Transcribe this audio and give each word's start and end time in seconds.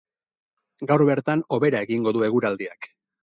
Gaur 0.91 1.03
bertan 1.09 1.45
hobera 1.57 1.83
egingo 1.87 2.15
du 2.17 2.25
eguraldiak. 2.31 2.89